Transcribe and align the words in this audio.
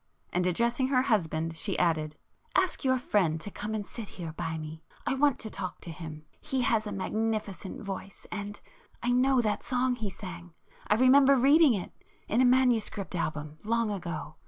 And 0.33 0.47
addressing 0.47 0.87
her 0.87 1.03
husband, 1.03 1.55
she 1.55 1.77
added—"Ask 1.77 2.83
your 2.83 2.97
friend 2.97 3.39
to 3.39 3.51
come 3.51 3.75
and 3.75 3.85
sit 3.85 4.07
here 4.07 4.33
by 4.33 4.57
me,—I 4.57 5.13
want 5.13 5.37
to 5.37 5.49
talk 5.51 5.79
to 5.81 5.91
him. 5.91 6.25
He 6.39 6.61
has 6.61 6.87
a 6.87 6.91
magnificent 6.91 7.83
voice,—and—I 7.83 9.11
know 9.11 9.41
that 9.41 9.61
song 9.61 9.95
he 9.95 10.09
sang,—I 10.09 10.95
remember 10.95 11.35
reading 11.37 11.75
it—in 11.75 12.41
a 12.41 12.45
manuscript 12.45 13.13
album—long 13.13 13.91
ago. 13.91 14.37